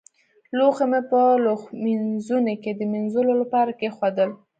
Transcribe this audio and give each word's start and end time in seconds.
لوښي 0.57 0.85
مې 0.91 1.01
په 1.09 1.21
لوښمینځوني 1.43 2.55
کې 2.63 2.71
د 2.75 2.81
مينځلو 2.91 3.33
لپاره 3.41 3.71
کېښودل. 3.79 4.29